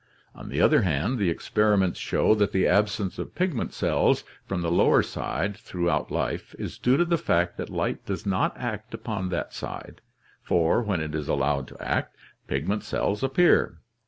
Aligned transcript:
On 0.33 0.49
the 0.49 0.59
other 0.59 0.81
hand, 0.81 1.19
the 1.19 1.29
experiments 1.29 1.99
show 1.99 2.33
that 2.33 2.51
the 2.53 2.65
absence 2.67 3.19
of 3.19 3.35
pigment 3.35 3.71
cells 3.71 4.23
from 4.47 4.63
the 4.63 4.71
lower 4.71 5.03
side 5.03 5.55
throughout 5.55 6.09
life 6.09 6.55
is 6.57 6.79
due 6.79 6.97
to 6.97 7.05
the 7.05 7.19
fact 7.19 7.55
that 7.57 7.69
light 7.69 8.03
does 8.07 8.25
not 8.25 8.57
act 8.57 8.95
upon 8.95 9.29
that 9.29 9.53
side, 9.53 10.01
for, 10.41 10.81
when 10.81 11.01
it 11.01 11.13
is 11.13 11.27
allowed 11.27 11.67
to 11.67 11.79
act, 11.79 12.15
pigment 12.47 12.83
cells 12.83 13.21
appear. 13.21 13.77